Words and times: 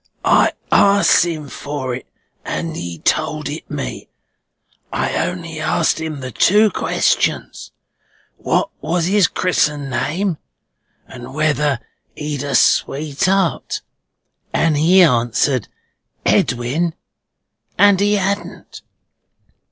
"I 0.25 0.53
asked 0.71 1.25
him 1.27 1.47
for 1.47 1.93
it, 1.93 2.07
and 2.43 2.75
he 2.75 2.97
told 2.97 3.47
it 3.47 3.69
me. 3.69 4.09
I 4.91 5.15
only 5.27 5.59
asked 5.59 6.01
him 6.01 6.21
the 6.21 6.31
two 6.31 6.71
questions, 6.71 7.71
what 8.37 8.71
was 8.81 9.05
his 9.05 9.27
Chris'en 9.27 9.89
name, 9.91 10.39
and 11.07 11.35
whether 11.35 11.81
he'd 12.15 12.41
a 12.41 12.55
sweetheart? 12.55 13.81
And 14.51 14.75
he 14.75 15.03
answered, 15.03 15.67
Edwin, 16.25 16.95
and 17.77 17.99
he 17.99 18.15
hadn't." 18.15 18.81